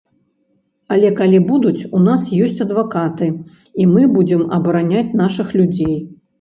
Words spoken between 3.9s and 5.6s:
мы будзем абараняць нашых